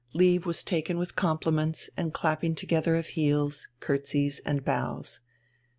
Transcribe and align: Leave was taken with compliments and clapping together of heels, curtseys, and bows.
Leave 0.13 0.47
was 0.47 0.63
taken 0.63 0.97
with 0.97 1.15
compliments 1.15 1.87
and 1.95 2.11
clapping 2.11 2.55
together 2.55 2.95
of 2.95 3.09
heels, 3.09 3.67
curtseys, 3.79 4.39
and 4.47 4.65
bows. 4.65 5.19